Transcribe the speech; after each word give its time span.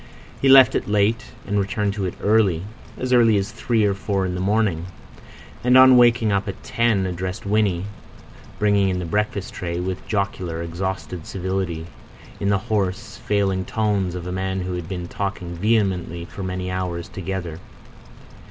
He 0.41 0.49
left 0.49 0.73
it 0.73 0.87
late, 0.89 1.25
and 1.45 1.59
returned 1.59 1.93
to 1.93 2.05
it 2.05 2.15
early—as 2.23 3.13
early 3.13 3.37
as 3.37 3.51
three 3.51 3.85
or 3.85 3.93
four 3.93 4.25
in 4.25 4.33
the 4.33 4.41
morning; 4.41 4.87
and 5.63 5.77
on 5.77 5.95
waking 5.95 6.31
up 6.31 6.47
at 6.47 6.63
ten 6.63 7.05
addressed 7.05 7.45
Winnie, 7.45 7.85
bringing 8.57 8.89
in 8.89 8.97
the 8.97 9.05
breakfast 9.05 9.53
tray, 9.53 9.79
with 9.79 10.07
jocular, 10.07 10.63
exhausted 10.63 11.27
civility, 11.27 11.85
in 12.39 12.49
the 12.49 12.57
hoarse, 12.57 13.17
failing 13.17 13.63
tones 13.63 14.15
of 14.15 14.25
a 14.25 14.31
man 14.31 14.61
who 14.61 14.73
had 14.73 14.89
been 14.89 15.07
talking 15.07 15.53
vehemently 15.55 16.25
for 16.25 16.41
many 16.41 16.71
hours 16.71 17.07
together. 17.07 17.59